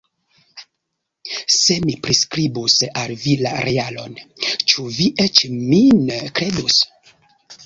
Se 1.55 1.75
mi 1.83 1.93
priskribus 2.07 2.77
al 3.01 3.13
vi 3.25 3.35
la 3.43 3.53
realon, 3.69 4.17
ĉu 4.73 4.87
vi 4.97 5.11
eĉ 5.27 5.45
min 5.61 6.03
kredus? 6.41 6.81